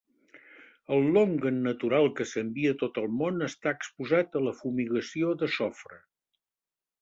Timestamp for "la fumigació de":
4.47-5.51